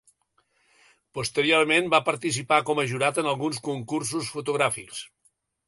[1.17, 5.07] Posteriorment va participar com a jurat en alguns concursos fotogràfics.